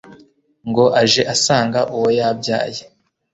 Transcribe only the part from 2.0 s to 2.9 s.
yabyaye